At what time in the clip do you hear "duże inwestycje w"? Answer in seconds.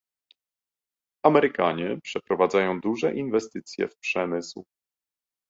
2.81-3.97